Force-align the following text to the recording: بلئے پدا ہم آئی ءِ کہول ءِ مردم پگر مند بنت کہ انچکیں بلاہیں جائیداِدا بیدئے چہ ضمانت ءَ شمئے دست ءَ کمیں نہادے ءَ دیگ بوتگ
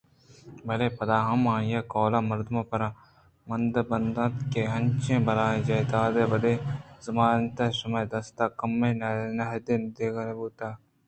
بلئے 0.65 0.87
پدا 0.97 1.17
ہم 1.27 1.41
آئی 1.53 1.71
ءِ 1.79 1.87
کہول 1.91 2.13
ءِ 2.19 2.27
مردم 2.29 2.55
پگر 2.69 2.81
مند 3.49 3.75
بنت 3.89 4.17
کہ 4.51 4.61
انچکیں 4.75 5.23
بلاہیں 5.27 5.65
جائیداِدا 5.67 6.23
بیدئے 6.31 6.53
چہ 6.63 6.67
ضمانت 7.05 7.57
ءَ 7.63 7.75
شمئے 7.79 8.05
دست 8.11 8.37
ءَ 8.43 8.55
کمیں 8.59 8.93
نہادے 9.37 9.75
ءَ 9.85 9.91
دیگ 9.95 10.15
بوتگ 10.37 10.73